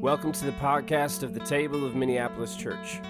[0.00, 3.02] Welcome to the podcast of the Table of Minneapolis Church.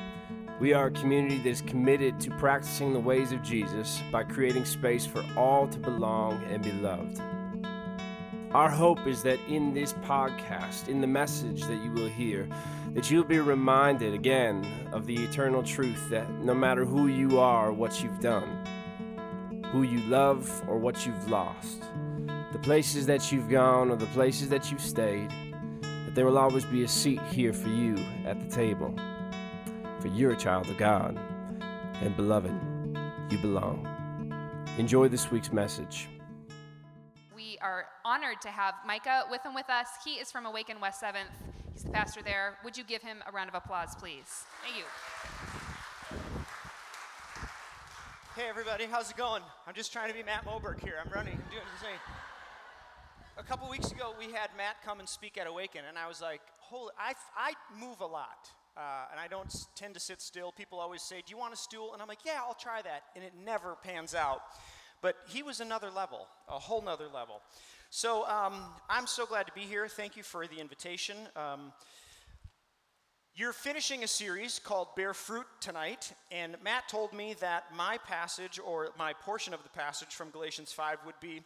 [0.59, 4.65] We are a community that is committed to practicing the ways of Jesus by creating
[4.65, 7.23] space for all to belong and be loved.
[8.51, 12.49] Our hope is that in this podcast, in the message that you will hear,
[12.95, 17.69] that you'll be reminded again of the eternal truth that no matter who you are
[17.69, 18.67] or what you've done,
[19.67, 21.85] who you love or what you've lost,
[22.51, 25.29] the places that you've gone or the places that you've stayed,
[26.21, 28.95] there will always be a seat here for you at the table.
[30.01, 31.19] For you're a child of God,
[32.03, 32.53] and beloved,
[33.31, 33.89] you belong.
[34.77, 36.11] Enjoy this week's message.
[37.35, 39.89] We are honored to have Micah with him with us.
[40.05, 41.33] He is from Awaken West 7th.
[41.73, 42.59] He's the pastor there.
[42.65, 44.45] Would you give him a round of applause, please?
[44.63, 44.85] Thank you.
[48.37, 49.43] Hey everybody, how's it going?
[49.67, 50.97] I'm just trying to be Matt Moberg here.
[51.03, 51.99] I'm running, I'm doing the same
[53.39, 56.21] a couple weeks ago, we had Matt come and speak at Awaken, and I was
[56.21, 58.51] like, holy, I, I move a lot.
[58.77, 60.53] Uh, and I don't tend to sit still.
[60.53, 61.93] People always say, Do you want a stool?
[61.93, 63.03] And I'm like, Yeah, I'll try that.
[63.17, 64.43] And it never pans out.
[65.03, 67.43] But he was another level, a whole nother level.
[67.91, 68.55] So um,
[68.89, 69.89] I'm so glad to be here.
[69.89, 71.17] Thank you for the invitation.
[71.35, 71.73] Um,
[73.37, 78.59] you're finishing a series called Bear Fruit tonight, and Matt told me that my passage,
[78.59, 81.43] or my portion of the passage from Galatians 5, would be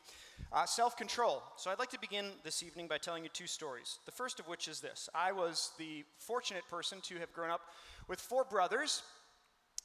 [0.52, 1.42] uh, self control.
[1.56, 3.98] So I'd like to begin this evening by telling you two stories.
[4.06, 7.60] The first of which is this I was the fortunate person to have grown up
[8.08, 9.02] with four brothers.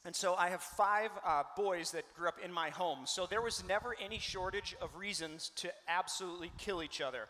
[0.06, 3.00] And so I have five uh, boys that grew up in my home.
[3.04, 7.28] So there was never any shortage of reasons to absolutely kill each other.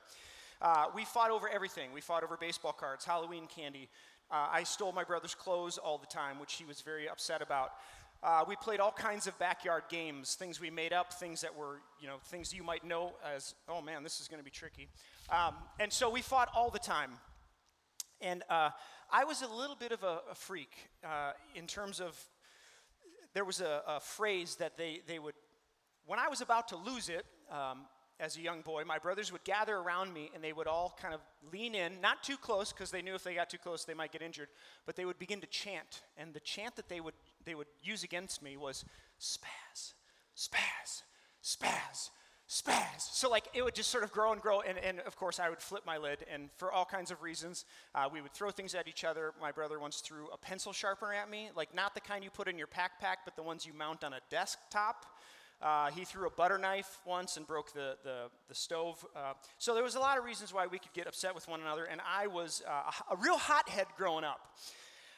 [0.62, 1.92] Uh, we fought over everything.
[1.94, 3.90] We fought over baseball cards, Halloween candy.
[4.31, 7.72] Uh, I stole my brother's clothes all the time, which he was very upset about.
[8.22, 11.80] Uh, we played all kinds of backyard games, things we made up, things that were,
[12.02, 14.89] you know, things you might know as, oh man, this is going to be tricky.
[15.30, 17.11] Um, and so we fought all the time.
[18.22, 18.72] And uh,
[19.09, 22.19] I was a little bit of a, a freak uh, in terms of,
[23.33, 25.35] there was a, a, phrase that they, they would,
[26.06, 27.85] when I was about to lose it, um,
[28.19, 31.13] as a young boy, my brothers would gather around me and they would all kind
[31.13, 31.22] of
[31.52, 34.12] lean in, not too close because they knew if they got too close they might
[34.12, 34.50] get injured,
[34.85, 36.02] but they would begin to chant.
[36.18, 37.13] And the chant that they would
[37.46, 38.84] they would use against me was
[39.19, 39.94] spaz,
[40.35, 41.03] spaz,
[41.44, 42.09] spaz,
[42.50, 43.00] spaz.
[43.13, 45.50] So like it would just sort of grow and grow, and, and of course I
[45.50, 47.63] would flip my lid, and for all kinds of reasons,
[47.96, 49.34] uh, we would throw things at each other.
[49.40, 52.50] My brother once threw a pencil sharpener at me, like not the kind you put
[52.50, 55.06] in your backpack, but the ones you mount on a desktop.
[55.62, 59.06] Uh, he threw a butter knife once and broke the, the, the stove.
[59.16, 61.62] Uh, so there was a lot of reasons why we could get upset with one
[61.62, 64.40] another, and I was uh, a, a real hothead growing up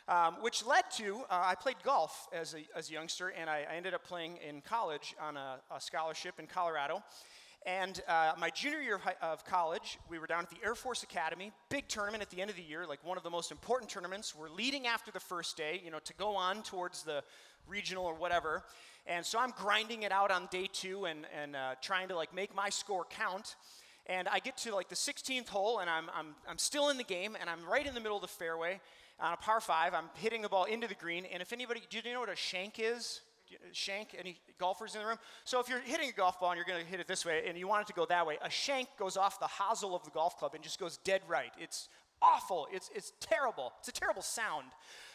[0.07, 3.65] um, which led to uh, I played golf as a, as a youngster, and I,
[3.71, 7.03] I ended up playing in college on a, a scholarship in Colorado.
[7.65, 11.51] And uh, my junior year of college, we were down at the Air Force Academy,
[11.69, 14.35] big tournament at the end of the year, like one of the most important tournaments.
[14.35, 17.23] We're leading after the first day, you know, to go on towards the
[17.67, 18.63] regional or whatever.
[19.05, 22.33] And so I'm grinding it out on day two and, and uh, trying to like
[22.33, 23.55] make my score count.
[24.07, 27.03] And I get to like the 16th hole, and I'm, I'm, I'm still in the
[27.03, 28.81] game, and I'm right in the middle of the fairway
[29.19, 29.93] on a par five.
[29.93, 31.25] I'm hitting the ball into the green.
[31.31, 33.21] And if anybody, do you know what a shank is?
[33.71, 35.17] Shank, any golfers in the room?
[35.43, 37.43] So if you're hitting a golf ball and you're going to hit it this way
[37.47, 40.03] and you want it to go that way, a shank goes off the hosel of
[40.03, 41.51] the golf club and just goes dead right.
[41.59, 41.89] It's
[42.21, 42.67] awful.
[42.71, 43.73] It's, it's terrible.
[43.79, 44.67] It's a terrible sound.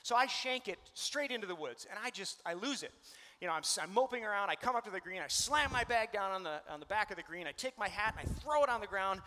[0.03, 2.93] So I shank it straight into the woods and I just, I lose it.
[3.41, 4.49] You know, I'm, I'm moping around.
[4.49, 5.21] I come up to the green.
[5.21, 7.47] I slam my bag down on the, on the back of the green.
[7.47, 9.21] I take my hat and I throw it on the ground.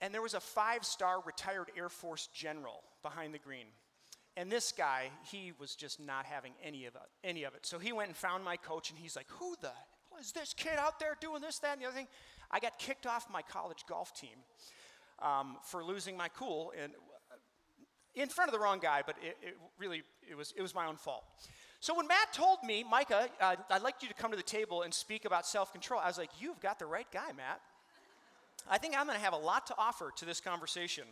[0.00, 3.66] And there was a five star retired Air Force general behind the green.
[4.36, 7.64] And this guy, he was just not having any of it, any of it.
[7.64, 10.52] So he went and found my coach, and he's like, "Who the hell is this
[10.52, 12.08] kid out there doing this, that, and the other thing?"
[12.50, 14.38] I got kicked off my college golf team
[15.20, 16.92] um, for losing my cool and
[18.14, 20.86] in front of the wrong guy, but it, it, really it was it was my
[20.86, 21.24] own fault.
[21.80, 24.82] So when Matt told me, Micah, uh, I'd like you to come to the table
[24.82, 27.60] and speak about self-control, I was like, "You've got the right guy, Matt."
[28.68, 31.04] I think I'm going to have a lot to offer to this conversation.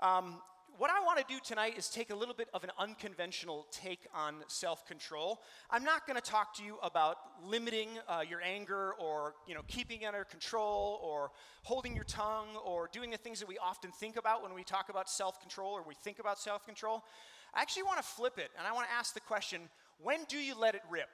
[0.00, 0.40] Um,
[0.78, 4.06] what I want to do tonight is take a little bit of an unconventional take
[4.14, 5.40] on self control.
[5.70, 9.60] I'm not going to talk to you about limiting uh, your anger or you know,
[9.68, 11.30] keeping it under control or
[11.62, 14.88] holding your tongue or doing the things that we often think about when we talk
[14.88, 17.04] about self control or we think about self control.
[17.54, 19.62] I actually want to flip it and I want to ask the question
[19.98, 21.08] when do you let it rip?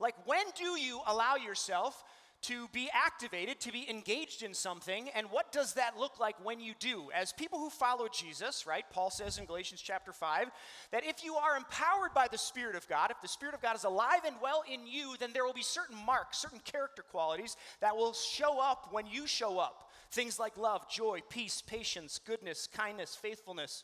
[0.00, 2.02] Like, when do you allow yourself
[2.42, 5.08] to be activated, to be engaged in something.
[5.14, 7.04] And what does that look like when you do?
[7.14, 8.84] As people who follow Jesus, right?
[8.90, 10.50] Paul says in Galatians chapter 5
[10.90, 13.76] that if you are empowered by the Spirit of God, if the Spirit of God
[13.76, 17.56] is alive and well in you, then there will be certain marks, certain character qualities
[17.80, 22.68] that will show up when you show up Things like love, joy, peace, patience, goodness,
[22.70, 23.82] kindness, faithfulness,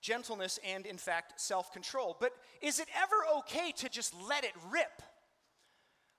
[0.00, 2.16] gentleness, and in fact, self control.
[2.18, 5.02] But is it ever okay to just let it rip?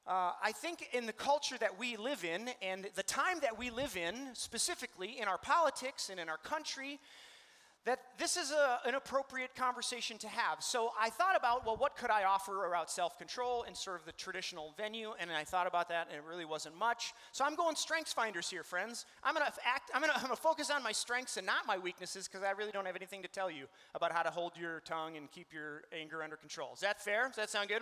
[0.07, 3.69] Uh, I think in the culture that we live in and the time that we
[3.69, 6.99] live in, specifically in our politics and in our country,
[7.85, 10.61] that this is a, an appropriate conversation to have.
[10.61, 14.05] So I thought about, well, what could I offer about self control in sort of
[14.05, 15.13] the traditional venue?
[15.19, 17.13] And I thought about that, and it really wasn't much.
[17.31, 19.05] So I'm going strengths finders here, friends.
[19.23, 19.89] I'm gonna act.
[19.95, 22.85] I'm I'm gonna focus on my strengths and not my weaknesses, because I really don't
[22.85, 26.21] have anything to tell you about how to hold your tongue and keep your anger
[26.21, 26.69] under control.
[26.73, 27.27] Is that fair?
[27.27, 27.81] Does that sound good?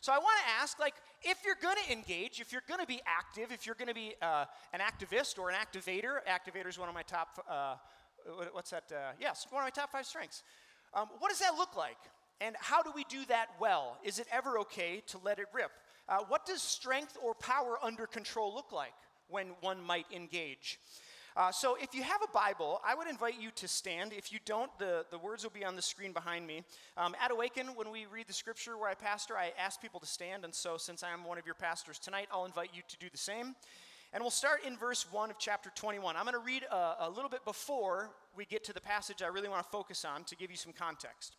[0.00, 3.52] So I want to ask, like, if you're gonna engage, if you're gonna be active,
[3.52, 7.02] if you're gonna be uh, an activist or an activator, activator is one of my
[7.02, 7.44] top.
[7.48, 7.76] Uh,
[8.52, 8.84] what's that?
[8.90, 10.42] Uh, yes, one of my top five strengths.
[10.94, 11.98] Um, what does that look like?
[12.40, 13.98] And how do we do that well?
[14.04, 15.70] Is it ever okay to let it rip?
[16.08, 18.92] Uh, what does strength or power under control look like
[19.28, 20.78] when one might engage?
[21.36, 24.14] Uh, so, if you have a Bible, I would invite you to stand.
[24.14, 26.62] If you don't, the, the words will be on the screen behind me.
[26.96, 30.06] Um, at Awaken, when we read the scripture where I pastor, I ask people to
[30.06, 30.44] stand.
[30.44, 33.08] And so, since I am one of your pastors tonight, I'll invite you to do
[33.12, 33.54] the same.
[34.16, 36.16] And we'll start in verse 1 of chapter 21.
[36.16, 39.26] I'm going to read a, a little bit before we get to the passage I
[39.26, 41.36] really want to focus on to give you some context.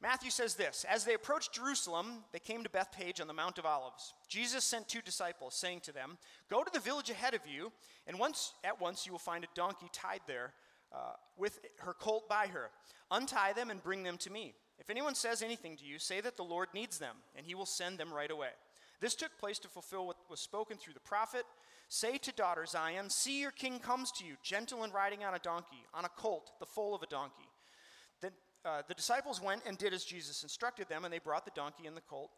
[0.00, 3.66] Matthew says this As they approached Jerusalem, they came to Bethphage on the Mount of
[3.66, 4.14] Olives.
[4.28, 6.18] Jesus sent two disciples, saying to them,
[6.48, 7.72] Go to the village ahead of you,
[8.06, 10.52] and once, at once you will find a donkey tied there
[10.92, 12.70] uh, with her colt by her.
[13.10, 14.54] Untie them and bring them to me.
[14.78, 17.66] If anyone says anything to you, say that the Lord needs them, and he will
[17.66, 18.50] send them right away.
[19.00, 21.44] This took place to fulfill what was spoken through the prophet.
[21.88, 25.38] Say to daughter Zion, See your king comes to you, gentle and riding on a
[25.38, 27.48] donkey, on a colt, the foal of a donkey.
[28.20, 28.32] Then
[28.64, 31.86] uh, the disciples went and did as Jesus instructed them, and they brought the donkey
[31.86, 32.30] and the colt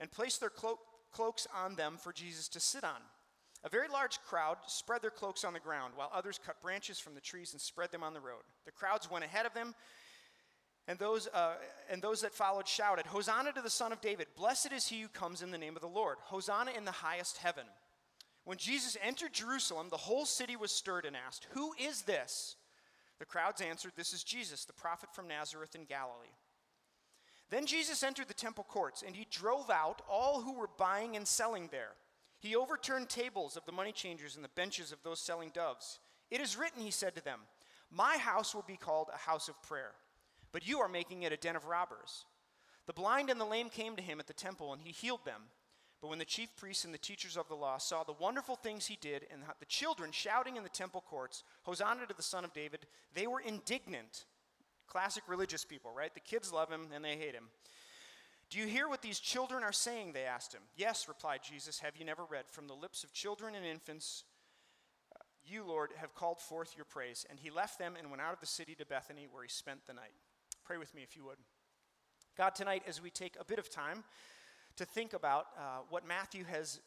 [0.00, 0.80] and placed their clo-
[1.12, 3.00] cloaks on them for Jesus to sit on.
[3.64, 7.14] A very large crowd spread their cloaks on the ground, while others cut branches from
[7.14, 8.42] the trees and spread them on the road.
[8.66, 9.74] The crowds went ahead of them,
[10.88, 11.52] and those, uh,
[11.90, 14.26] and those that followed shouted, Hosanna to the Son of David!
[14.36, 16.16] Blessed is he who comes in the name of the Lord!
[16.22, 17.66] Hosanna in the highest heaven!
[18.44, 22.56] When Jesus entered Jerusalem, the whole city was stirred and asked, Who is this?
[23.18, 26.34] The crowds answered, This is Jesus, the prophet from Nazareth in Galilee.
[27.50, 31.28] Then Jesus entered the temple courts, and he drove out all who were buying and
[31.28, 31.92] selling there.
[32.40, 35.98] He overturned tables of the money changers and the benches of those selling doves.
[36.30, 37.40] It is written, he said to them,
[37.90, 39.92] My house will be called a house of prayer,
[40.52, 42.24] but you are making it a den of robbers.
[42.86, 45.42] The blind and the lame came to him at the temple, and he healed them.
[46.00, 48.86] But when the chief priests and the teachers of the law saw the wonderful things
[48.86, 52.52] he did and the children shouting in the temple courts, Hosanna to the Son of
[52.52, 54.24] David, they were indignant.
[54.86, 56.14] Classic religious people, right?
[56.14, 57.48] The kids love him and they hate him.
[58.48, 60.12] Do you hear what these children are saying?
[60.12, 60.62] They asked him.
[60.76, 61.80] Yes, replied Jesus.
[61.80, 62.44] Have you never read?
[62.48, 64.24] From the lips of children and infants,
[65.14, 67.26] uh, you, Lord, have called forth your praise.
[67.28, 69.86] And he left them and went out of the city to Bethany, where he spent
[69.86, 70.14] the night.
[70.68, 71.38] Pray with me if you would.
[72.36, 74.04] God, tonight, as we take a bit of time,
[74.76, 76.80] to think about uh, what Matthew has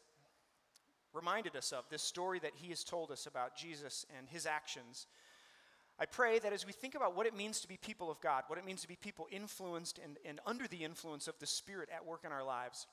[1.12, 5.08] reminded us of, this story that he has told us about Jesus and his actions.
[5.98, 8.44] I pray that as we think about what it means to be people of God,
[8.46, 11.88] what it means to be people influenced and, and under the influence of the Spirit
[11.92, 12.86] at work in our lives,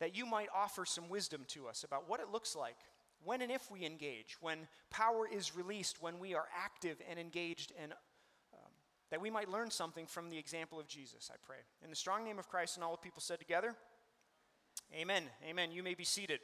[0.00, 2.78] that you might offer some wisdom to us about what it looks like
[3.22, 7.72] when and if we engage, when power is released, when we are active and engaged,
[7.80, 7.92] and
[9.14, 11.58] that we might learn something from the example of Jesus, I pray.
[11.84, 13.76] In the strong name of Christ and all the people said together,
[14.92, 15.22] Amen.
[15.48, 15.70] Amen.
[15.70, 16.40] You may be seated.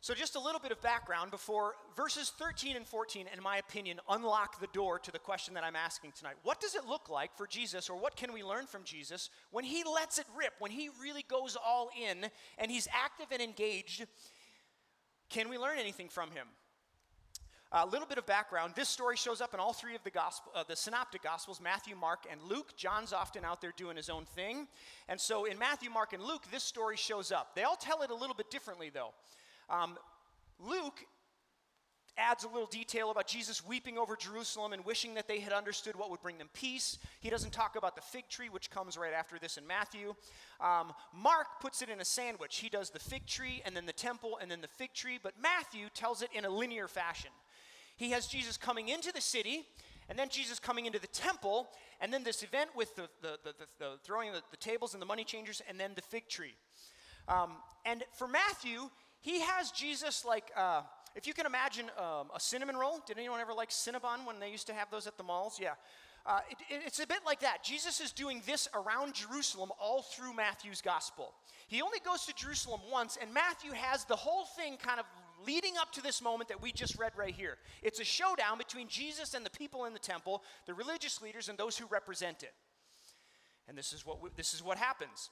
[0.00, 4.00] So, just a little bit of background before verses 13 and 14, in my opinion,
[4.08, 6.36] unlock the door to the question that I'm asking tonight.
[6.42, 9.64] What does it look like for Jesus, or what can we learn from Jesus when
[9.64, 14.06] he lets it rip, when he really goes all in and he's active and engaged?
[15.28, 16.46] Can we learn anything from him?
[17.74, 18.74] A little bit of background.
[18.76, 21.96] This story shows up in all three of the gospel, uh, the synoptic gospels, Matthew,
[21.96, 22.76] Mark, and Luke.
[22.76, 24.68] John's often out there doing his own thing.
[25.08, 27.54] And so in Matthew, Mark, and Luke, this story shows up.
[27.54, 29.14] They all tell it a little bit differently, though.
[29.70, 29.96] Um,
[30.60, 31.02] Luke
[32.18, 35.96] adds a little detail about Jesus weeping over Jerusalem and wishing that they had understood
[35.96, 36.98] what would bring them peace.
[37.20, 40.14] He doesn't talk about the fig tree, which comes right after this in Matthew.
[40.60, 42.58] Um, Mark puts it in a sandwich.
[42.58, 45.32] He does the fig tree and then the temple and then the fig tree, but
[45.40, 47.30] Matthew tells it in a linear fashion.
[48.02, 49.64] He has Jesus coming into the city,
[50.08, 51.68] and then Jesus coming into the temple,
[52.00, 55.22] and then this event with the, the, the, the throwing the, tables and the money
[55.22, 56.54] changers, and then the fig tree.
[57.28, 57.52] Um,
[57.86, 58.90] and for Matthew,
[59.20, 60.82] he has Jesus like, uh,
[61.14, 63.00] if you can imagine um, a cinnamon roll.
[63.06, 65.60] Did anyone ever like Cinnabon when they used to have those at the malls?
[65.62, 65.74] Yeah.
[66.26, 67.62] Uh, it, it, it's a bit like that.
[67.62, 71.34] Jesus is doing this around Jerusalem all through Matthew's gospel.
[71.68, 75.06] He only goes to Jerusalem once, and Matthew has the whole thing kind of
[75.46, 77.56] leading up to this moment that we just read right here.
[77.82, 81.58] It's a showdown between Jesus and the people in the temple, the religious leaders, and
[81.58, 82.52] those who represent it.
[83.68, 85.30] And this is what, we, this is what happens.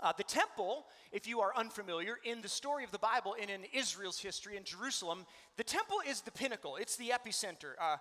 [0.00, 3.62] Uh, the temple, if you are unfamiliar, in the story of the Bible and in
[3.72, 5.26] Israel's history in Jerusalem,
[5.56, 7.72] the temple is the pinnacle, it's the epicenter.
[7.80, 7.96] Uh,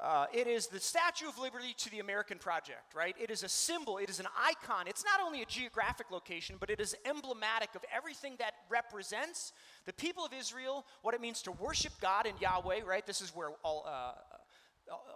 [0.00, 3.14] uh, it is the Statue of Liberty to the American project, right?
[3.20, 4.88] It is a symbol, it is an icon.
[4.88, 9.52] It's not only a geographic location, but it is emblematic of everything that represents
[9.86, 13.06] the people of Israel, what it means to worship God and Yahweh, right?
[13.06, 13.84] This is where all.
[13.86, 14.12] Uh,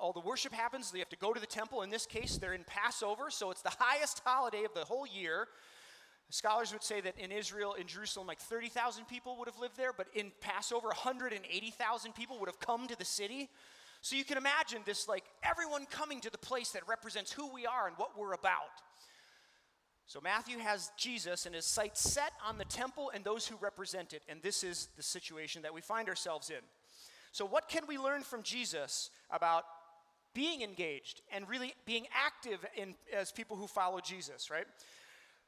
[0.01, 0.91] all the worship happens.
[0.91, 1.83] They have to go to the temple.
[1.83, 5.49] In this case, they're in Passover, so it's the highest holiday of the whole year.
[6.31, 9.93] Scholars would say that in Israel, in Jerusalem, like 30,000 people would have lived there,
[9.93, 13.49] but in Passover, 180,000 people would have come to the city.
[14.07, 17.67] So you can imagine this like everyone coming to the place that represents who we
[17.67, 18.81] are and what we're about.
[20.07, 24.13] So Matthew has Jesus and his sights set on the temple and those who represent
[24.13, 26.63] it, and this is the situation that we find ourselves in.
[27.33, 29.65] So, what can we learn from Jesus about
[30.35, 34.67] being engaged and really being active in, as people who follow Jesus, right?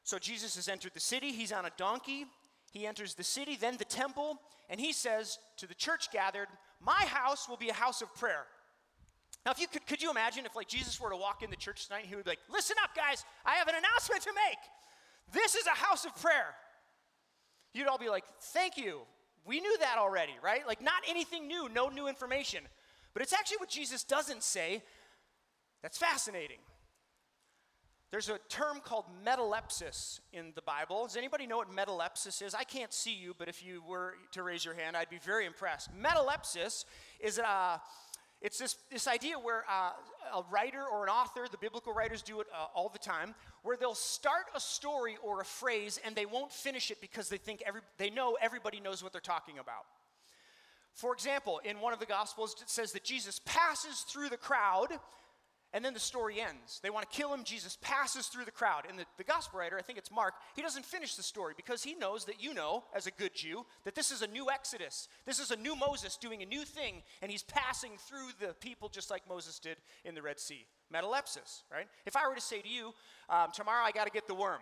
[0.03, 2.25] So Jesus has entered the city, he's on a donkey.
[2.71, 4.39] He enters the city, then the temple,
[4.69, 6.47] and he says to the church gathered,
[6.83, 8.45] My house will be a house of prayer.
[9.45, 11.55] Now, if you could, could you imagine if like Jesus were to walk in the
[11.55, 14.59] church tonight, he would be like, Listen up, guys, I have an announcement to make.
[15.33, 16.55] This is a house of prayer.
[17.73, 19.01] You'd all be like, Thank you.
[19.45, 20.67] We knew that already, right?
[20.67, 22.63] Like, not anything new, no new information.
[23.13, 24.83] But it's actually what Jesus doesn't say
[25.81, 26.57] that's fascinating.
[28.11, 31.05] There's a term called metalepsis in the Bible.
[31.05, 32.55] Does anybody know what metalepsis is?
[32.55, 35.45] I can't see you, but if you were to raise your hand, I'd be very
[35.45, 35.89] impressed.
[35.95, 36.85] Metalepsis
[37.19, 37.77] is a uh,
[38.41, 39.91] it's this, this idea where uh,
[40.33, 43.75] a writer or an author, the biblical writers do it uh, all the time, where
[43.75, 47.61] they'll start a story or a phrase and they won't finish it because they think
[47.65, 49.83] every, they know everybody knows what they're talking about.
[50.93, 54.87] For example, in one of the Gospels, it says that Jesus passes through the crowd
[55.71, 56.79] and then the story ends.
[56.81, 57.43] They want to kill him.
[57.43, 58.85] Jesus passes through the crowd.
[58.89, 61.83] And the, the gospel writer, I think it's Mark, he doesn't finish the story because
[61.83, 65.07] he knows that you know, as a good Jew, that this is a new Exodus.
[65.25, 68.89] This is a new Moses doing a new thing, and he's passing through the people
[68.89, 70.65] just like Moses did in the Red Sea.
[70.91, 71.87] Metalepsis, right?
[72.07, 72.93] If I were to say to you,
[73.29, 74.61] um, tomorrow I got to get the worm.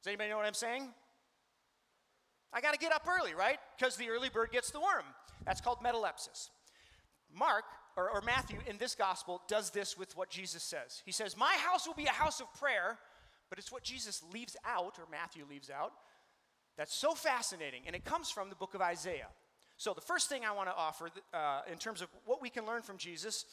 [0.00, 0.88] Does anybody know what I'm saying?
[2.54, 3.58] I got to get up early, right?
[3.76, 5.04] Because the early bird gets the worm.
[5.44, 6.48] That's called metalepsis.
[7.36, 7.64] Mark
[7.98, 11.02] or, or Matthew in this gospel does this with what Jesus says.
[11.04, 12.96] He says, My house will be a house of prayer,
[13.50, 15.92] but it's what Jesus leaves out, or Matthew leaves out,
[16.76, 17.82] that's so fascinating.
[17.86, 19.26] And it comes from the book of Isaiah.
[19.76, 22.64] So, the first thing I want to offer uh, in terms of what we can
[22.66, 23.44] learn from Jesus,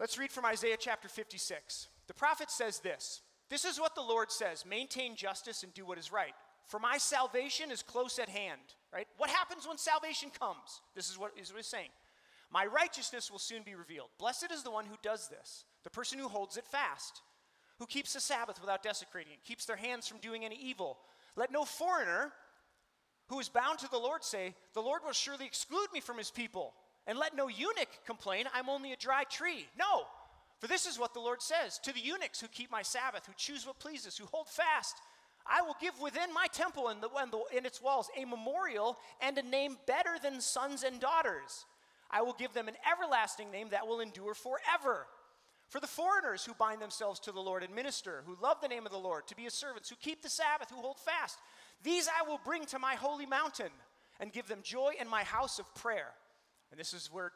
[0.00, 1.86] let's read from Isaiah chapter 56.
[2.08, 5.98] The prophet says this This is what the Lord says maintain justice and do what
[5.98, 6.34] is right.
[6.66, 8.60] For my salvation is close at hand,
[8.92, 9.06] right?
[9.16, 10.80] What happens when salvation comes?
[10.94, 11.88] This is what, is what he's saying.
[12.50, 14.08] My righteousness will soon be revealed.
[14.18, 17.22] Blessed is the one who does this, the person who holds it fast,
[17.78, 20.98] who keeps the Sabbath without desecrating it, keeps their hands from doing any evil.
[21.36, 22.32] Let no foreigner
[23.28, 26.30] who is bound to the Lord say, The Lord will surely exclude me from his
[26.30, 26.74] people.
[27.06, 29.66] And let no eunuch complain, I'm only a dry tree.
[29.78, 30.04] No,
[30.58, 33.32] for this is what the Lord says To the eunuchs who keep my Sabbath, who
[33.36, 34.96] choose what pleases, who hold fast,
[35.46, 38.98] I will give within my temple and, the, and the, in its walls a memorial
[39.20, 41.64] and a name better than sons and daughters.
[42.10, 45.06] I will give them an everlasting name that will endure forever.
[45.68, 48.86] For the foreigners who bind themselves to the Lord and minister, who love the name
[48.86, 51.38] of the Lord, to be his servants, who keep the Sabbath, who hold fast,
[51.82, 53.70] these I will bring to my holy mountain
[54.18, 56.08] and give them joy in my house of prayer.
[56.72, 57.32] And this is where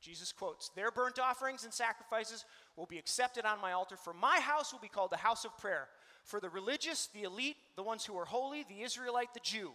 [0.00, 2.44] Jesus quotes Their burnt offerings and sacrifices
[2.76, 5.56] will be accepted on my altar, for my house will be called the house of
[5.56, 5.88] prayer.
[6.24, 9.70] For the religious, the elite, the ones who are holy, the Israelite, the Jew.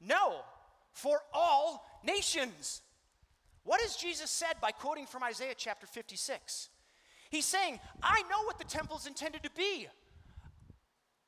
[0.00, 0.40] No,
[0.92, 2.82] for all nations.
[3.64, 6.68] What has Jesus said by quoting from Isaiah chapter 56?
[7.30, 9.86] He's saying, I know what the temple is intended to be.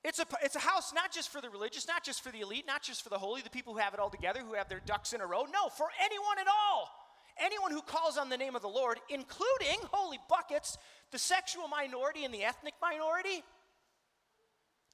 [0.03, 2.65] It's a, it's a house not just for the religious, not just for the elite,
[2.67, 4.83] not just for the holy, the people who have it all together, who have their
[4.85, 5.45] ducks in a row.
[5.45, 6.91] No, for anyone at all.
[7.41, 10.77] Anyone who calls on the name of the Lord, including holy buckets,
[11.11, 13.43] the sexual minority and the ethnic minority.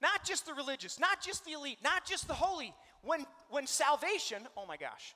[0.01, 2.73] Not just the religious, not just the elite, not just the holy.
[3.03, 5.15] When, when salvation, oh my gosh,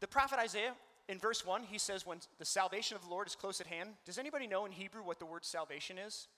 [0.00, 0.74] the prophet Isaiah
[1.08, 3.90] in verse 1, he says, When the salvation of the Lord is close at hand.
[4.04, 6.28] Does anybody know in Hebrew what the word salvation is?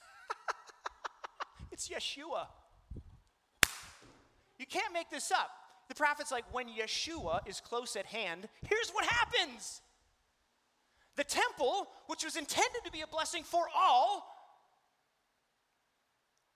[1.72, 2.46] it's Yeshua.
[4.58, 5.50] You can't make this up.
[5.88, 9.80] The prophet's like, when Yeshua is close at hand, here's what happens.
[11.16, 14.37] The temple, which was intended to be a blessing for all,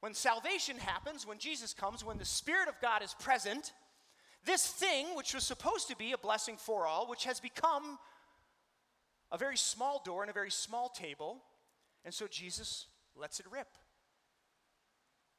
[0.02, 3.72] when salvation happens, when Jesus comes, when the Spirit of God is present,
[4.44, 8.00] this thing, which was supposed to be a blessing for all, which has become
[9.30, 11.36] a very small door and a very small table,
[12.04, 13.68] and so Jesus lets it rip.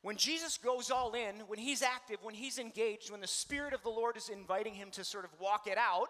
[0.02, 3.84] When Jesus goes all in, when he's active, when he's engaged, when the Spirit of
[3.84, 6.08] the Lord is inviting him to sort of walk it out,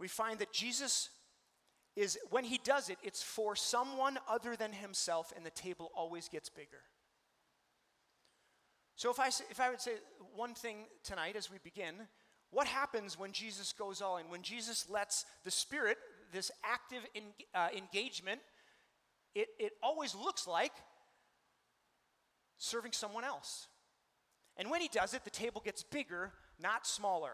[0.00, 1.10] we find that Jesus
[1.98, 6.28] is, when he does it, it's for someone other than himself, and the table always
[6.28, 6.82] gets bigger.
[8.94, 9.92] So, if I, if I would say
[10.34, 11.94] one thing tonight as we begin,
[12.50, 14.28] what happens when Jesus goes all in?
[14.28, 15.98] When Jesus lets the Spirit,
[16.32, 18.40] this active in, uh, engagement,
[19.34, 20.72] it, it always looks like
[22.58, 23.66] serving someone else.
[24.56, 27.32] And when he does it, the table gets bigger, not smaller.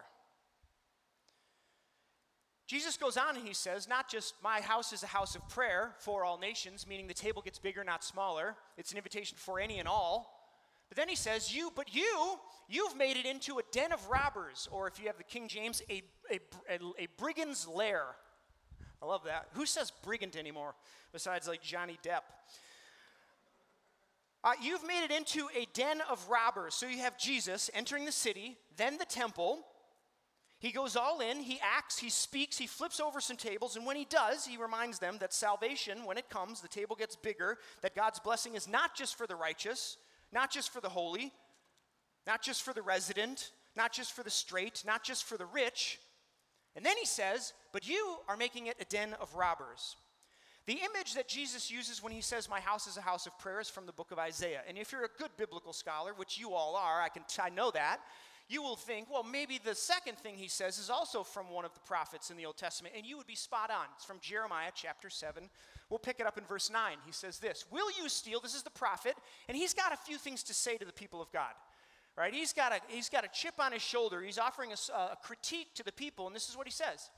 [2.66, 5.92] Jesus goes on and he says, not just my house is a house of prayer
[5.99, 8.56] for all nations, meaning the table gets bigger, not smaller.
[8.78, 10.30] It's an invitation for any and all.
[10.88, 14.68] But then he says, you, but you, you've made it into a den of robbers,
[14.71, 16.40] or if you have the King James, a, a,
[16.71, 18.04] a, a brigand's lair.
[19.02, 19.49] I love that.
[19.52, 20.75] Who says brigand anymore
[21.12, 22.23] besides like Johnny Depp?
[24.42, 26.75] Uh, you've made it into a den of robbers.
[26.75, 29.66] So you have Jesus entering the city, then the temple.
[30.64, 33.97] He goes all in, he acts, he speaks, he flips over some tables, and when
[33.97, 37.94] he does, he reminds them that salvation, when it comes, the table gets bigger, that
[37.94, 39.99] God's blessing is not just for the righteous,
[40.33, 41.35] not just for the holy,
[42.26, 45.99] not just for the resident, not just for the straight, not just for the rich.
[46.75, 49.97] And then he says, But you are making it a den of robbers.
[50.64, 53.61] The image that Jesus uses when he says, My house is a house of prayer,
[53.61, 54.62] is from the book of Isaiah.
[54.66, 57.50] And if you're a good biblical scholar, which you all are, I, can t- I
[57.50, 58.00] know that,
[58.48, 61.72] you will think, well, maybe the second thing he says is also from one of
[61.72, 63.86] the prophets in the Old Testament, and you would be spot on.
[63.96, 65.48] It's from Jeremiah chapter 7.
[65.88, 66.98] We'll pick it up in verse 9.
[67.06, 68.40] He says this Will you steal?
[68.40, 69.14] This is the prophet,
[69.48, 71.52] and he's got a few things to say to the people of God.
[72.16, 72.32] Right?
[72.32, 74.20] He's got a, he's got a chip on his shoulder.
[74.20, 77.10] He's offering a, a critique to the people, and this is what he says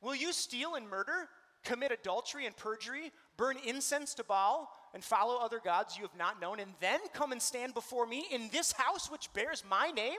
[0.00, 1.28] Will you steal and murder,
[1.62, 6.40] commit adultery and perjury, burn incense to Baal, and follow other gods you have not
[6.40, 10.18] known, and then come and stand before me in this house which bears my name?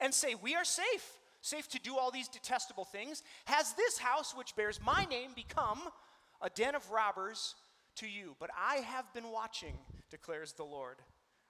[0.00, 4.34] And say, We are safe, safe to do all these detestable things, has this house
[4.36, 5.80] which bears my name become
[6.40, 7.54] a den of robbers
[7.96, 8.36] to you?
[8.38, 9.74] But I have been watching,
[10.10, 10.96] declares the Lord.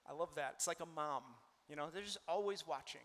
[0.09, 0.53] I love that.
[0.55, 1.23] It's like a mom,
[1.69, 3.01] you know, they're just always watching.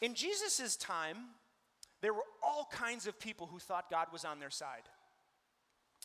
[0.00, 1.16] In Jesus' time,
[2.00, 4.88] there were all kinds of people who thought God was on their side.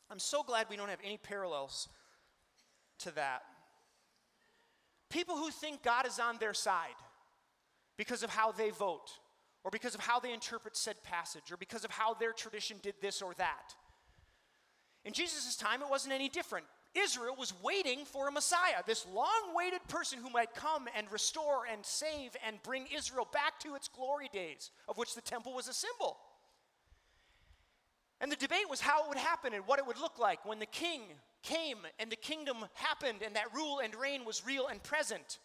[0.10, 1.88] I'm so glad we don't have any parallels
[3.00, 3.44] to that.
[5.10, 6.96] People who think God is on their side
[7.98, 9.12] because of how they vote,
[9.64, 12.96] or because of how they interpret said passage, or because of how their tradition did
[13.02, 13.74] this or that.
[15.06, 16.66] In Jesus' time, it wasn't any different.
[16.96, 21.64] Israel was waiting for a Messiah, this long waited person who might come and restore
[21.72, 25.68] and save and bring Israel back to its glory days, of which the temple was
[25.68, 26.18] a symbol.
[28.22, 30.60] And the debate was how it would happen and what it would look like when
[30.60, 31.02] the king
[31.46, 35.40] came and the kingdom happened and that rule and reign was real and present.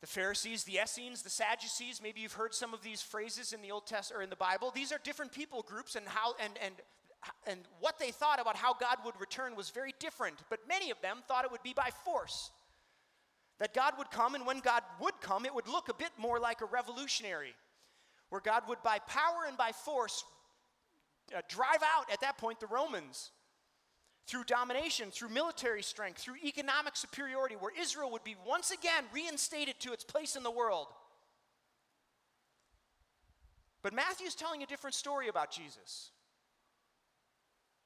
[0.00, 3.70] The Pharisees, the Essenes, the Sadducees, maybe you've heard some of these phrases in the
[3.70, 4.70] Old Testament or in the Bible.
[4.74, 6.74] These are different people groups and how and and
[7.46, 11.00] and what they thought about how God would return was very different, but many of
[11.02, 12.50] them thought it would be by force.
[13.58, 16.40] That God would come, and when God would come, it would look a bit more
[16.40, 17.52] like a revolutionary,
[18.30, 20.24] where God would, by power and by force,
[21.36, 23.32] uh, drive out at that point the Romans
[24.30, 29.80] through domination, through military strength, through economic superiority, where Israel would be once again reinstated
[29.80, 30.86] to its place in the world.
[33.82, 36.12] But Matthew is telling a different story about Jesus.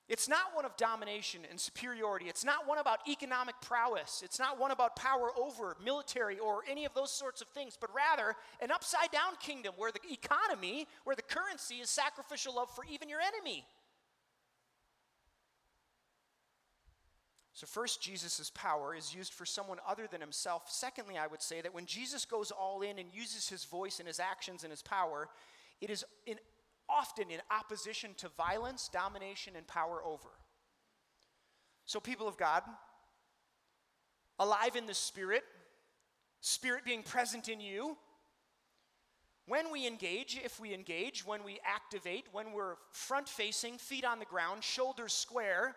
[0.07, 2.27] It's not one of domination and superiority.
[2.27, 4.21] It's not one about economic prowess.
[4.23, 7.89] It's not one about power over military or any of those sorts of things, but
[7.95, 12.85] rather an upside down kingdom where the economy, where the currency is sacrificial love for
[12.85, 13.65] even your enemy.
[17.55, 20.65] So, first, Jesus' power is used for someone other than himself.
[20.69, 24.09] Secondly, I would say that when Jesus goes all in and uses his voice and
[24.09, 25.29] his actions and his power,
[25.81, 26.37] it is in,
[26.89, 30.31] often in opposition to violence, domination, and power over.
[31.85, 32.65] So, people of God,
[34.41, 35.45] alive in the Spirit,
[36.41, 37.97] Spirit being present in you,
[39.47, 44.19] when we engage, if we engage, when we activate, when we're front facing, feet on
[44.19, 45.77] the ground, shoulders square,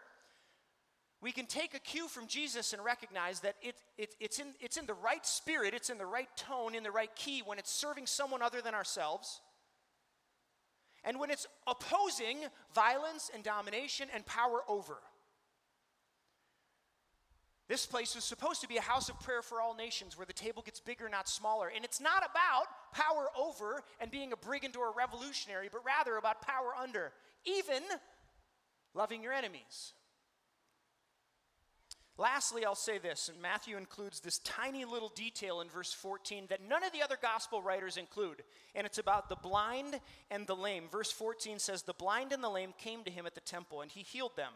[1.21, 4.77] we can take a cue from Jesus and recognize that it, it, it's, in, it's
[4.77, 7.71] in the right spirit, it's in the right tone, in the right key when it's
[7.71, 9.41] serving someone other than ourselves.
[11.08, 12.39] and when it's opposing
[12.75, 14.97] violence and domination and power over.
[17.69, 20.34] This place was supposed to be a house of prayer for all nations where the
[20.34, 21.71] table gets bigger, not smaller.
[21.73, 26.17] And it's not about power over and being a brigand or a revolutionary, but rather
[26.17, 27.12] about power under,
[27.45, 27.84] even
[28.93, 29.93] loving your enemies.
[32.19, 36.67] Lastly, I'll say this, and Matthew includes this tiny little detail in verse 14 that
[36.67, 38.41] none of the other gospel writers include,
[38.73, 39.99] and it's about the blind
[40.32, 40.86] and the lame.
[40.91, 43.91] Verse 14 says, The blind and the lame came to him at the temple, and
[43.91, 44.51] he healed them.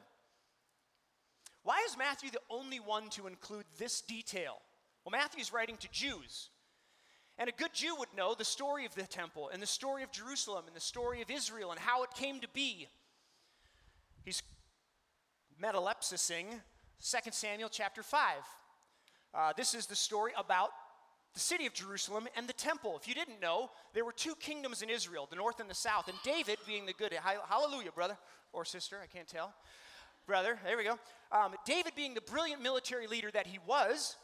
[1.61, 4.57] Why is Matthew the only one to include this detail?
[5.05, 6.49] Well, Matthew's writing to Jews.
[7.37, 10.11] And a good Jew would know the story of the temple and the story of
[10.11, 12.87] Jerusalem and the story of Israel and how it came to be.
[14.23, 14.41] He's
[15.61, 16.45] metalepsising
[17.01, 18.35] 2 Samuel chapter 5.
[19.33, 20.69] Uh, this is the story about
[21.33, 22.97] the city of Jerusalem and the temple.
[22.99, 26.09] If you didn't know, there were two kingdoms in Israel, the north and the south.
[26.09, 28.17] And David, being the good, hallelujah, brother
[28.53, 29.53] or sister, I can't tell
[30.27, 30.59] brother.
[30.63, 30.99] There we go.
[31.31, 34.15] Um, David, being the brilliant military leader that he was,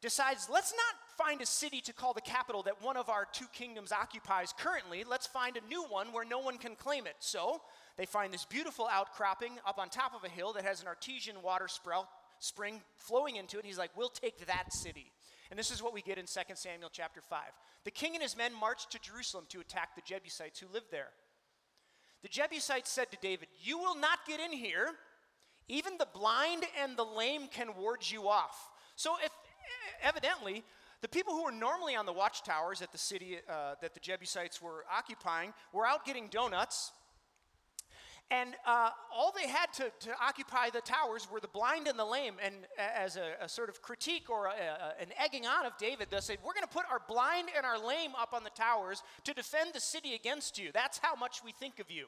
[0.00, 3.46] decides let's not find a city to call the capital that one of our two
[3.52, 5.04] kingdoms occupies currently.
[5.04, 7.16] Let's find a new one where no one can claim it.
[7.20, 7.60] So
[7.96, 11.42] they find this beautiful outcropping up on top of a hill that has an artesian
[11.42, 12.08] water sprout,
[12.42, 13.64] spring flowing into it.
[13.64, 15.12] He's like, we'll take that city.
[15.50, 17.40] And this is what we get in 2 Samuel chapter 5.
[17.84, 21.10] The king and his men marched to Jerusalem to attack the Jebusites who lived there.
[22.22, 24.90] The Jebusites said to David, You will not get in here
[25.68, 28.70] even the blind and the lame can ward you off.
[28.96, 29.30] So, if
[30.02, 30.64] evidently,
[31.00, 34.60] the people who were normally on the watchtowers at the city uh, that the Jebusites
[34.60, 36.92] were occupying were out getting donuts.
[38.32, 42.04] And uh, all they had to, to, occupy the towers were the blind and the
[42.04, 42.36] lame.
[42.42, 46.08] And as a, a sort of critique or a, a, an egging on of David,
[46.10, 49.02] they said, We're going to put our blind and our lame up on the towers
[49.24, 50.70] to defend the city against you.
[50.72, 52.06] That's how much we think of you.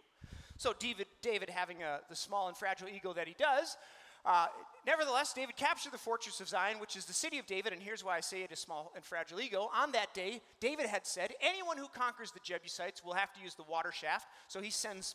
[0.56, 3.76] So David, David having a, the small and fragile ego that he does,
[4.24, 4.46] uh,
[4.86, 8.02] nevertheless, David captured the fortress of Zion, which is the city of David, and here's
[8.02, 9.68] why I say it is small and fragile ego.
[9.74, 13.54] On that day, David had said, anyone who conquers the Jebusites will have to use
[13.54, 14.26] the water shaft.
[14.48, 15.14] So he sends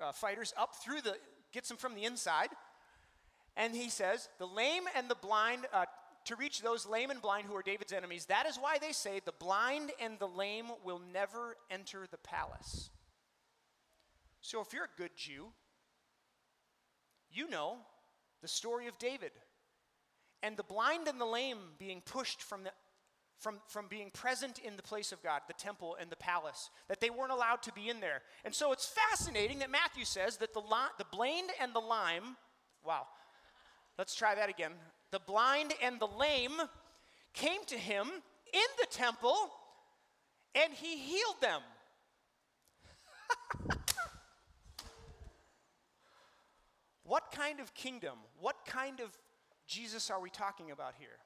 [0.00, 1.16] uh, fighters up through the,
[1.52, 2.48] gets them from the inside,
[3.56, 5.86] and he says, the lame and the blind, uh,
[6.26, 8.26] to reach those lame and blind who are David's enemies.
[8.26, 12.90] That is why they say the blind and the lame will never enter the palace.
[14.40, 15.46] So if you're a good Jew,
[17.30, 17.78] you know
[18.42, 19.32] the story of David
[20.42, 22.70] and the blind and the lame being pushed from the
[23.38, 27.00] from, from being present in the place of God, the temple and the palace, that
[27.00, 28.22] they weren't allowed to be in there.
[28.44, 30.62] And so it's fascinating that Matthew says that the,
[30.98, 32.36] the blind and the lame,
[32.84, 33.06] wow,
[33.96, 34.72] let's try that again.
[35.10, 36.60] The blind and the lame
[37.32, 38.08] came to him
[38.52, 39.36] in the temple
[40.54, 41.60] and he healed them.
[47.08, 49.16] What kind of kingdom, what kind of
[49.66, 51.16] Jesus are we talking about here?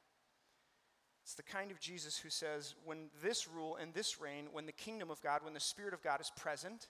[1.23, 4.73] It's the kind of Jesus who says, when this rule and this reign, when the
[4.73, 6.89] kingdom of God, when the Spirit of God is present,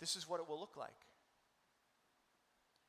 [0.00, 0.90] this is what it will look like.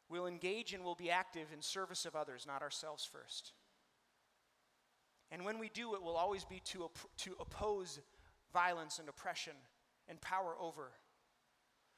[0.09, 3.53] We'll engage and we'll be active in service of others, not ourselves first.
[5.31, 7.99] And when we do, it will always be to, op- to oppose
[8.53, 9.53] violence and oppression
[10.07, 10.91] and power over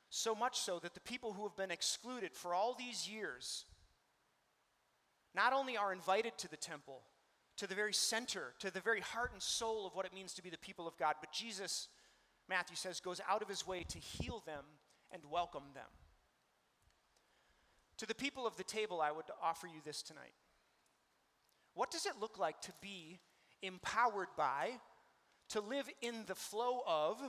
[0.09, 3.65] so much so that the people who have been excluded for all these years
[5.35, 7.01] not only are invited to the temple,
[7.59, 10.41] to the very center, to the very heart and soul of what it means to
[10.41, 11.89] be the people of God, but Jesus,
[12.47, 14.63] Matthew says, goes out of his way to heal them
[15.11, 15.83] and welcome them.
[17.97, 20.31] To the people of the table, I would offer you this tonight.
[21.73, 23.19] What does it look like to be
[23.61, 24.71] empowered by,
[25.49, 27.21] to live in the flow of,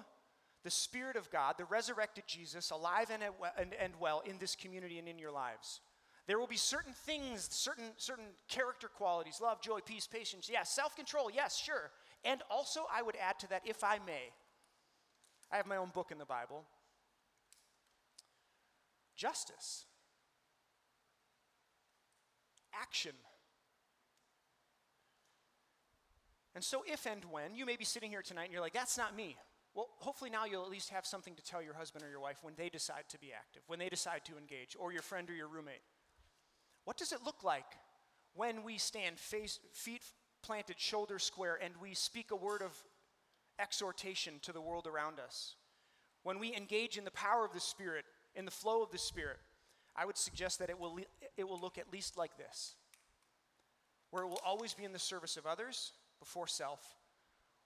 [0.63, 3.23] the Spirit of God, the resurrected Jesus, alive and,
[3.59, 5.81] and, and well in this community and in your lives.
[6.31, 10.95] There will be certain things, certain, certain character qualities love, joy, peace, patience, yes, self
[10.95, 11.91] control, yes, sure.
[12.25, 14.31] And also, I would add to that, if I may,
[15.51, 16.63] I have my own book in the Bible
[19.17, 19.87] justice,
[22.81, 23.17] action.
[26.55, 28.97] And so, if and when you may be sitting here tonight and you're like, that's
[28.97, 29.37] not me.
[29.75, 32.39] Well, hopefully now you'll at least have something to tell your husband or your wife
[32.43, 35.35] when they decide to be active, when they decide to engage, or your friend or
[35.35, 35.83] your roommate.
[36.91, 37.77] What does it look like
[38.35, 40.03] when we stand face, feet
[40.43, 42.73] planted, shoulders square, and we speak a word of
[43.61, 45.55] exhortation to the world around us?
[46.25, 49.37] When we engage in the power of the Spirit, in the flow of the Spirit,
[49.95, 50.99] I would suggest that it will,
[51.37, 52.75] it will look at least like this
[54.11, 56.97] where it will always be in the service of others before self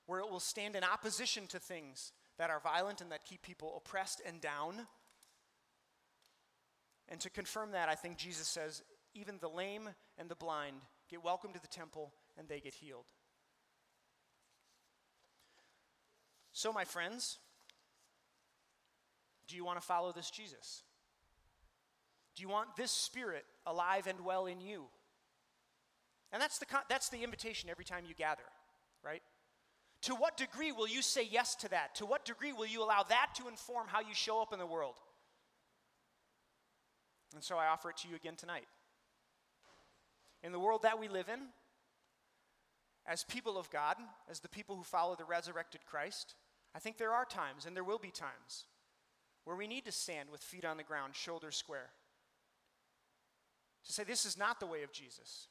[0.04, 3.72] where it will stand in opposition to things that are violent and that keep people
[3.74, 4.86] oppressed and down.
[7.08, 8.82] And to confirm that, I think Jesus says,
[9.14, 10.76] even the lame and the blind
[11.10, 13.04] get welcome to the temple and they get healed.
[16.52, 17.38] So, my friends,
[19.48, 20.82] do you want to follow this Jesus?
[22.36, 24.84] Do you want this spirit alive and well in you?
[26.32, 28.42] And that's the, that's the invitation every time you gather,
[29.04, 29.22] right?
[30.02, 31.94] To what degree will you say yes to that?
[31.96, 34.66] To what degree will you allow that to inform how you show up in the
[34.66, 34.96] world?
[37.34, 38.66] And so I offer it to you again tonight.
[40.44, 41.40] In the world that we live in,
[43.06, 43.96] as people of God,
[44.30, 46.34] as the people who follow the resurrected Christ,
[46.74, 48.66] I think there are times, and there will be times,
[49.44, 51.88] where we need to stand with feet on the ground, shoulders square.
[53.86, 55.48] To say, this is not the way of Jesus.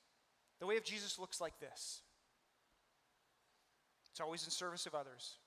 [0.60, 2.02] The way of Jesus looks like this
[4.12, 5.38] it's always in service of others,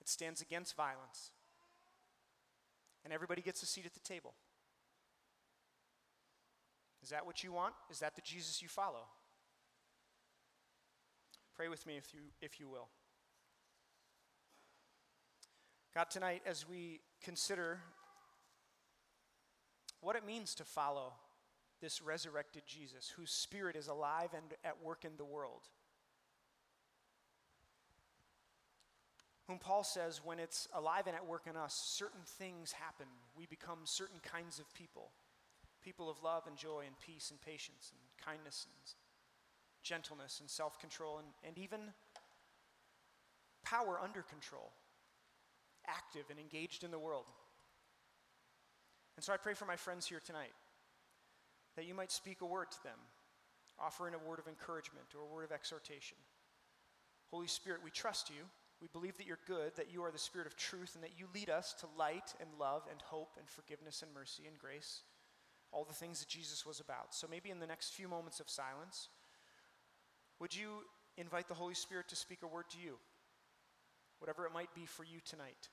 [0.00, 1.30] it stands against violence,
[3.04, 4.34] and everybody gets a seat at the table.
[7.06, 7.72] Is that what you want?
[7.88, 9.04] Is that the Jesus you follow?
[11.54, 12.88] Pray with me if you, if you will.
[15.94, 17.78] God, tonight, as we consider
[20.00, 21.12] what it means to follow
[21.80, 25.62] this resurrected Jesus, whose spirit is alive and at work in the world,
[29.46, 33.06] whom Paul says, when it's alive and at work in us, certain things happen.
[33.38, 35.12] We become certain kinds of people
[35.86, 38.94] people of love and joy and peace and patience and kindness and
[39.84, 41.78] gentleness and self control and, and even
[43.64, 44.72] power under control,
[45.86, 47.26] active and engaged in the world.
[49.16, 50.52] And so I pray for my friends here tonight
[51.76, 52.98] that you might speak a word to them,
[53.78, 56.16] offering a word of encouragement or a word of exhortation.
[57.30, 58.42] Holy Spirit, we trust you.
[58.82, 61.26] We believe that you're good, that you are the Spirit of truth, and that you
[61.32, 65.02] lead us to light and love and hope and forgiveness and mercy and grace,
[65.76, 67.14] all the things that Jesus was about.
[67.14, 69.10] So maybe in the next few moments of silence,
[70.40, 70.68] would you
[71.18, 72.94] invite the Holy Spirit to speak a word to you,
[74.18, 75.68] whatever it might be for you tonight?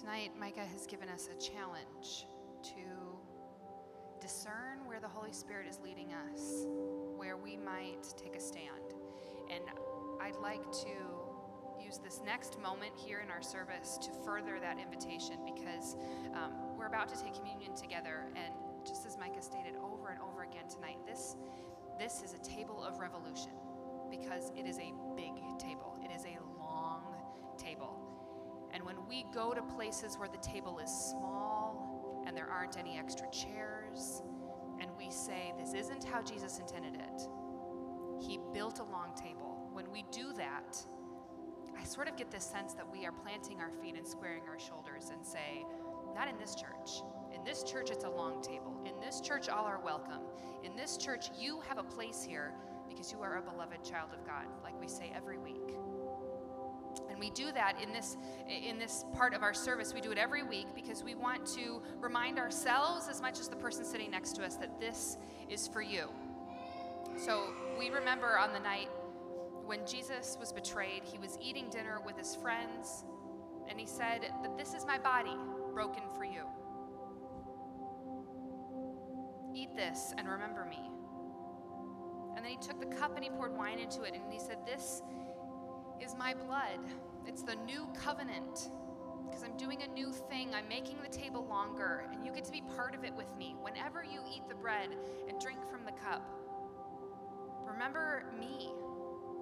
[0.00, 2.24] Tonight, Micah has given us a challenge
[2.62, 2.80] to
[4.18, 6.64] discern where the Holy Spirit is leading us,
[7.18, 8.94] where we might take a stand.
[9.50, 9.62] And
[10.18, 15.36] I'd like to use this next moment here in our service to further that invitation
[15.44, 15.96] because
[16.32, 18.24] um, we're about to take communion together.
[18.36, 18.54] And
[18.86, 21.36] just as Micah stated over and over again tonight, this,
[21.98, 23.52] this is a table of revolution
[24.10, 25.89] because it is a big table,
[29.10, 34.22] we go to places where the table is small and there aren't any extra chairs,
[34.80, 37.22] and we say, This isn't how Jesus intended it,
[38.20, 39.68] He built a long table.
[39.72, 40.78] When we do that,
[41.78, 44.60] I sort of get this sense that we are planting our feet and squaring our
[44.60, 45.64] shoulders and say,
[46.14, 47.02] Not in this church.
[47.34, 48.80] In this church, it's a long table.
[48.84, 50.20] In this church, all are welcome.
[50.62, 52.52] In this church, you have a place here
[52.88, 55.79] because you are a beloved child of God, like we say every week.
[57.20, 58.16] We do that in this
[58.48, 59.92] in this part of our service.
[59.92, 63.56] We do it every week because we want to remind ourselves as much as the
[63.56, 65.18] person sitting next to us that this
[65.50, 66.08] is for you.
[67.18, 68.88] So we remember on the night
[69.66, 73.04] when Jesus was betrayed, he was eating dinner with his friends,
[73.68, 75.36] and he said that this is my body
[75.74, 76.42] broken for you.
[79.54, 80.90] Eat this and remember me.
[82.34, 84.58] And then he took the cup and he poured wine into it, and he said,
[84.66, 85.02] This
[86.00, 86.80] is my blood.
[87.26, 88.70] It's the new covenant
[89.30, 90.54] because I'm doing a new thing.
[90.54, 93.54] I'm making the table longer, and you get to be part of it with me.
[93.62, 94.90] Whenever you eat the bread
[95.28, 96.22] and drink from the cup,
[97.66, 98.70] remember me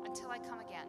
[0.04, 0.86] until I come again.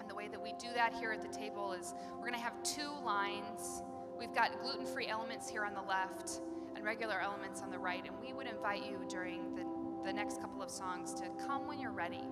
[0.00, 2.40] And the way that we do that here at the table is we're going to
[2.40, 3.82] have two lines.
[4.18, 6.40] We've got gluten free elements here on the left
[6.74, 8.04] and regular elements on the right.
[8.06, 9.64] And we would invite you during the,
[10.04, 12.24] the next couple of songs to come when you're ready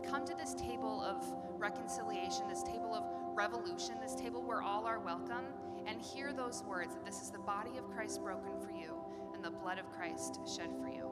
[0.00, 1.24] come to this table of
[1.58, 3.04] reconciliation, this table of
[3.36, 5.44] revolution, this table where all are welcome,
[5.86, 8.94] and hear those words that this is the body of Christ broken for you
[9.34, 11.08] and the blood of Christ shed for you.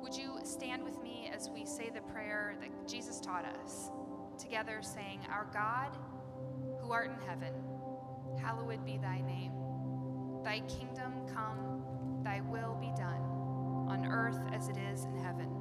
[0.00, 3.90] Would you stand with me as we say the prayer that Jesus taught us,
[4.38, 5.96] together saying, Our God,
[6.80, 7.52] who art in heaven,
[8.40, 9.52] hallowed be thy name.
[10.44, 11.82] Thy kingdom come,
[12.22, 13.22] thy will be done,
[13.88, 15.57] on earth as it is in heaven.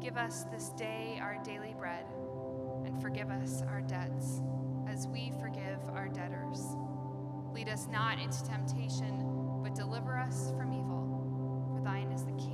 [0.00, 2.06] Give us this day our daily bread,
[2.86, 4.40] and forgive us our debts,
[4.88, 6.64] as we forgive our debtors.
[7.52, 11.70] Lead us not into temptation, but deliver us from evil.
[11.74, 12.49] For thine is the kingdom